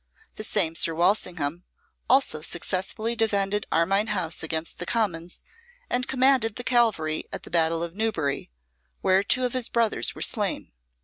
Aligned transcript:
The 0.33 0.43
same 0.43 0.73
Sir 0.73 0.95
Walsingham 0.95 1.63
also 2.09 2.41
successfully 2.41 3.15
defended 3.15 3.67
Armine 3.71 4.07
House 4.07 4.41
against 4.41 4.79
the 4.79 4.85
Commons, 4.87 5.43
and 5.91 6.07
commanded 6.07 6.55
the 6.55 6.63
cavalry 6.63 7.25
at 7.31 7.43
the 7.43 7.51
battle 7.51 7.83
of 7.83 7.93
Newbury, 7.93 8.49
where 9.01 9.21
two 9.21 9.45
of 9.45 9.53
his 9.53 9.69
brothers 9.69 10.15
were 10.15 10.21
slain. 10.23 10.71